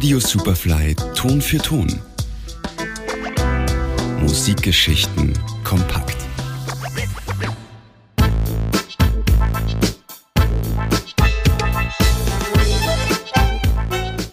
Radio 0.00 0.18
Superfly 0.18 0.96
Ton 1.14 1.42
für 1.42 1.58
Ton. 1.58 1.86
Musikgeschichten 4.18 5.38
kompakt. 5.62 6.16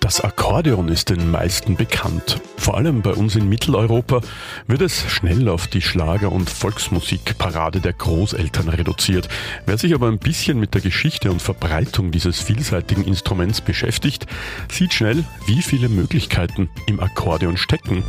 Das 0.07 0.21
Akkordeon 0.21 0.87
ist 0.87 1.09
den 1.09 1.31
meisten 1.31 1.75
bekannt. 1.75 2.39
Vor 2.55 2.77
allem 2.77 3.01
bei 3.01 3.11
uns 3.11 3.35
in 3.35 3.49
Mitteleuropa 3.49 4.21
wird 4.65 4.79
es 4.79 5.03
schnell 5.11 5.49
auf 5.49 5.67
die 5.67 5.81
Schlager- 5.81 6.31
und 6.31 6.49
Volksmusikparade 6.49 7.81
der 7.81 7.91
Großeltern 7.91 8.69
reduziert. 8.69 9.27
Wer 9.65 9.77
sich 9.77 9.93
aber 9.93 10.07
ein 10.07 10.17
bisschen 10.17 10.61
mit 10.61 10.73
der 10.75 10.81
Geschichte 10.81 11.29
und 11.29 11.41
Verbreitung 11.41 12.11
dieses 12.11 12.39
vielseitigen 12.39 13.03
Instruments 13.03 13.59
beschäftigt, 13.59 14.27
sieht 14.71 14.93
schnell, 14.93 15.25
wie 15.45 15.61
viele 15.61 15.89
Möglichkeiten 15.89 16.69
im 16.85 17.01
Akkordeon 17.01 17.57
stecken. 17.57 18.05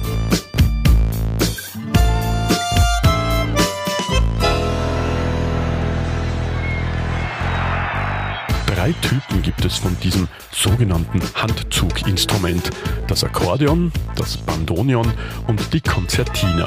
Drei 8.89 8.95
Typen 9.07 9.43
gibt 9.43 9.63
es 9.67 9.77
von 9.77 9.95
diesem 10.01 10.29
sogenannten 10.51 11.21
Handzuginstrument. 11.35 12.71
Das 13.07 13.23
Akkordeon, 13.23 13.93
das 14.17 14.39
Bandonion 14.39 15.13
und 15.47 15.75
die 15.75 15.83
Konzertina. 15.83 16.65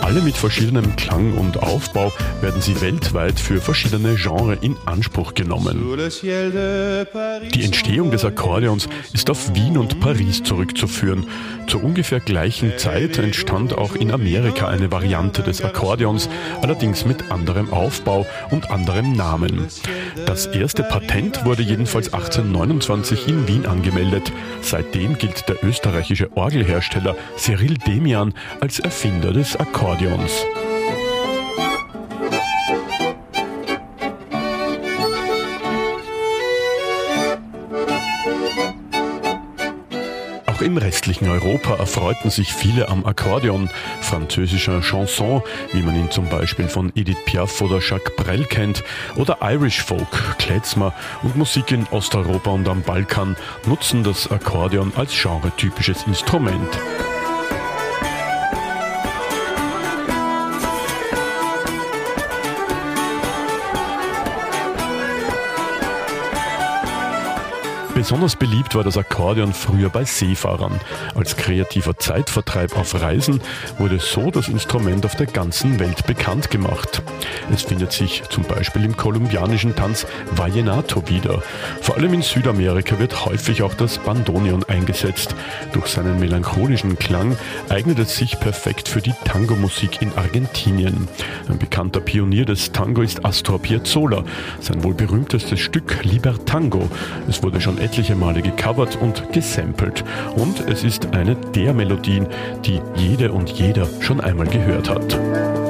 Alle 0.00 0.22
mit 0.22 0.36
verschiedenem 0.36 0.96
Klang 0.96 1.34
und 1.34 1.62
Aufbau 1.62 2.12
werden 2.40 2.62
sie 2.62 2.80
weltweit 2.80 3.40
für 3.40 3.60
verschiedene 3.60 4.14
Genres 4.14 4.58
in 4.60 4.76
Anspruch 4.86 5.34
genommen. 5.34 5.84
Die 7.52 7.64
Entstehung 7.64 8.10
des 8.10 8.24
Akkordeons 8.24 8.88
ist 9.12 9.28
auf 9.28 9.54
Wien 9.54 9.76
und 9.76 10.00
Paris 10.00 10.42
zurückzuführen. 10.42 11.26
Zur 11.66 11.84
ungefähr 11.84 12.20
gleichen 12.20 12.78
Zeit 12.78 13.18
entstand 13.18 13.76
auch 13.76 13.94
in 13.94 14.10
Amerika 14.10 14.68
eine 14.68 14.90
Variante 14.90 15.42
des 15.42 15.62
Akkordeons, 15.62 16.28
allerdings 16.62 17.04
mit 17.04 17.30
anderem 17.30 17.72
Aufbau 17.72 18.24
und 18.50 18.70
anderem 18.70 19.12
Namen. 19.12 19.66
Das 20.26 20.46
erste 20.46 20.84
Patent 20.84 21.44
wurde 21.44 21.62
jedenfalls 21.62 22.12
1829 22.12 23.28
in 23.28 23.48
Wien 23.48 23.66
angemeldet. 23.66 24.32
Seitdem 24.62 25.18
gilt 25.18 25.48
der 25.48 25.62
österreichische 25.62 26.34
Orgelhersteller 26.36 27.16
Cyril 27.36 27.74
Demian 27.74 28.32
als 28.60 28.78
Erfinder 28.78 29.32
des 29.32 29.56
Akkordeons. 29.56 29.87
Auch 40.46 40.60
im 40.60 40.76
restlichen 40.76 41.28
Europa 41.30 41.76
erfreuten 41.76 42.30
sich 42.30 42.52
viele 42.52 42.88
am 42.88 43.06
Akkordeon, 43.06 43.70
französischer 44.00 44.82
Chanson, 44.82 45.42
wie 45.72 45.82
man 45.82 45.96
ihn 45.96 46.10
zum 46.10 46.28
Beispiel 46.28 46.68
von 46.68 46.92
Edith 46.94 47.24
Piaf 47.24 47.60
oder 47.62 47.78
Jacques 47.80 48.14
Brel 48.16 48.44
kennt, 48.44 48.84
oder 49.16 49.38
Irish 49.40 49.82
Folk, 49.82 50.36
Klezmer 50.38 50.92
und 51.22 51.36
Musik 51.36 51.70
in 51.70 51.86
Osteuropa 51.92 52.50
und 52.50 52.68
am 52.68 52.82
Balkan 52.82 53.36
nutzen 53.66 54.04
das 54.04 54.30
Akkordeon 54.30 54.92
als 54.96 55.12
genretypisches 55.12 56.06
Instrument. 56.06 56.78
Besonders 67.98 68.36
beliebt 68.36 68.76
war 68.76 68.84
das 68.84 68.96
Akkordeon 68.96 69.52
früher 69.52 69.88
bei 69.88 70.04
Seefahrern. 70.04 70.78
Als 71.16 71.36
kreativer 71.36 71.98
Zeitvertreib 71.98 72.78
auf 72.78 72.94
Reisen 72.94 73.40
wurde 73.76 73.98
so 73.98 74.30
das 74.30 74.46
Instrument 74.46 75.04
auf 75.04 75.16
der 75.16 75.26
ganzen 75.26 75.80
Welt 75.80 76.06
bekannt 76.06 76.48
gemacht. 76.48 77.02
Es 77.52 77.62
findet 77.62 77.90
sich 77.90 78.22
zum 78.30 78.44
Beispiel 78.44 78.84
im 78.84 78.96
kolumbianischen 78.96 79.74
Tanz 79.74 80.06
Vallenato 80.30 81.08
wieder. 81.08 81.42
Vor 81.80 81.96
allem 81.96 82.14
in 82.14 82.22
Südamerika 82.22 83.00
wird 83.00 83.24
häufig 83.26 83.62
auch 83.62 83.74
das 83.74 83.98
Bandonion 83.98 84.62
eingesetzt. 84.62 85.34
Durch 85.72 85.88
seinen 85.88 86.20
melancholischen 86.20 87.00
Klang 87.00 87.36
eignet 87.68 87.98
es 87.98 88.16
sich 88.16 88.38
perfekt 88.38 88.88
für 88.88 89.00
die 89.00 89.14
Tango-Musik 89.24 90.02
in 90.02 90.12
Argentinien. 90.14 91.08
Ein 91.48 91.58
bekannter 91.58 91.98
Pionier 91.98 92.44
des 92.44 92.70
Tango 92.70 93.02
ist 93.02 93.24
Astor 93.24 93.60
Piazzolla. 93.60 94.22
Sein 94.60 94.84
wohl 94.84 94.94
berühmtestes 94.94 95.58
Stück 95.58 96.04
Libertango. 96.04 96.88
Es 97.28 97.42
wurde 97.42 97.60
schon 97.60 97.78
etliche 97.88 98.14
Male 98.14 98.42
gecovert 98.42 98.96
und 99.00 99.32
gesampelt. 99.32 100.04
Und 100.36 100.60
es 100.68 100.84
ist 100.84 101.14
eine 101.14 101.34
der 101.34 101.72
Melodien, 101.72 102.26
die 102.64 102.82
jede 102.96 103.32
und 103.32 103.48
jeder 103.48 103.88
schon 104.00 104.20
einmal 104.20 104.46
gehört 104.46 104.90
hat. 104.90 105.67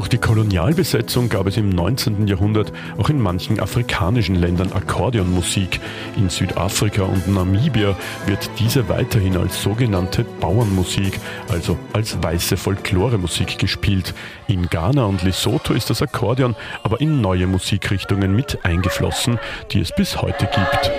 Durch 0.00 0.08
die 0.08 0.16
Kolonialbesetzung 0.16 1.28
gab 1.28 1.46
es 1.46 1.58
im 1.58 1.68
19. 1.68 2.26
Jahrhundert 2.26 2.72
auch 2.96 3.10
in 3.10 3.20
manchen 3.20 3.60
afrikanischen 3.60 4.34
Ländern 4.34 4.72
Akkordeonmusik. 4.72 5.78
In 6.16 6.30
Südafrika 6.30 7.02
und 7.02 7.28
Namibia 7.28 7.94
wird 8.24 8.50
diese 8.58 8.88
weiterhin 8.88 9.36
als 9.36 9.62
sogenannte 9.62 10.24
Bauernmusik, 10.24 11.20
also 11.48 11.78
als 11.92 12.16
weiße 12.22 12.56
Folkloremusik 12.56 13.58
gespielt. 13.58 14.14
In 14.48 14.70
Ghana 14.70 15.04
und 15.04 15.22
Lesotho 15.22 15.74
ist 15.74 15.90
das 15.90 16.00
Akkordeon 16.00 16.56
aber 16.82 17.02
in 17.02 17.20
neue 17.20 17.46
Musikrichtungen 17.46 18.34
mit 18.34 18.64
eingeflossen, 18.64 19.38
die 19.70 19.80
es 19.80 19.94
bis 19.94 20.22
heute 20.22 20.46
gibt. 20.46 20.90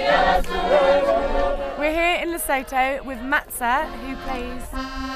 We're 1.79 1.89
here 1.89 2.23
in 2.23 2.29
Lesotho 2.29 3.03
with 3.03 3.17
Matza, 3.27 3.87
who 4.03 4.15
plays 4.27 4.61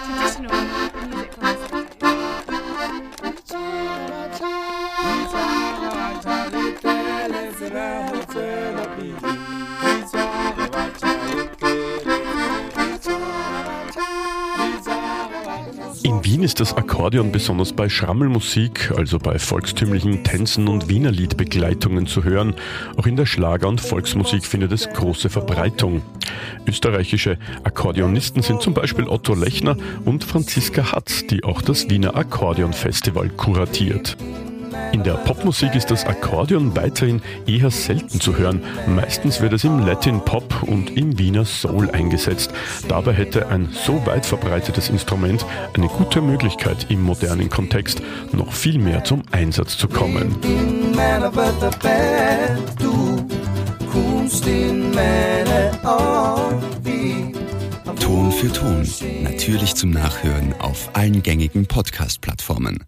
traditional 0.08 0.66
music 1.08 1.32
from. 1.70 1.85
In 16.04 16.24
Wien 16.24 16.44
ist 16.44 16.60
das 16.60 16.76
Akkordeon 16.76 17.32
besonders 17.32 17.74
bei 17.74 17.90
Schrammelmusik, 17.90 18.92
also 18.96 19.18
bei 19.20 19.40
volkstümlichen 19.40 20.24
Tänzen 20.24 20.68
und 20.68 20.88
Wienerliedbegleitungen 20.88 22.08
zu 22.08 22.24
hören. 22.24 22.56
Auch 22.98 23.08
in 23.08 23.16
der 23.16 23.26
Schlager- 23.26 23.68
und 23.68 23.82
Volksmusik 23.82 24.46
findet 24.46 24.72
es 24.72 24.88
große 24.90 25.30
Verbreitung. 25.30 26.02
Österreichische 26.68 27.38
Akkordeonisten 27.64 28.42
sind 28.42 28.62
zum 28.62 28.74
Beispiel 28.74 29.08
Otto 29.08 29.34
Lechner 29.34 29.78
und 30.06 30.24
Franziska 30.24 30.92
Hatz, 30.92 31.26
die 31.28 31.44
auch 31.44 31.62
das 31.62 31.90
Wiener 31.90 32.16
Akkordeonfestival 32.16 33.30
kuratiert. 33.30 34.18
In 34.96 35.04
der 35.04 35.16
Popmusik 35.16 35.76
ist 35.76 35.92
das 35.92 36.06
Akkordeon 36.06 36.76
weiterhin 36.76 37.22
eher 37.46 37.70
selten 37.70 38.22
zu 38.22 38.38
hören. 38.38 38.64
Meistens 38.88 39.42
wird 39.42 39.52
es 39.52 39.66
im 39.66 39.86
Latin 39.86 40.22
Pop 40.22 40.64
und 40.64 40.96
im 40.96 41.20
Wiener 41.20 41.44
Soul 41.44 41.90
eingesetzt. 41.92 42.54
Dabei 42.88 43.12
hätte 43.12 43.50
ein 43.50 43.68
so 43.74 44.06
weit 44.06 44.26
verbreitetes 44.26 44.90
Instrument 44.90 45.46
eine 45.74 45.88
gute 45.88 46.22
Möglichkeit, 46.22 46.88
im 46.90 47.02
modernen 47.02 47.50
Kontext 47.50 48.02
noch 48.32 48.54
viel 48.54 48.80
mehr 48.80 49.04
zum 49.04 49.24
Einsatz 49.32 49.78
zu 49.78 49.90
kommen. 49.90 50.36
Ton 58.00 58.32
für 58.32 58.54
Ton. 58.54 58.88
Natürlich 59.24 59.76
zum 59.76 59.90
Nachhören 59.90 60.54
auf 60.60 60.90
allen 60.94 61.22
gängigen 61.22 61.66
Podcast-Plattformen. 61.66 62.80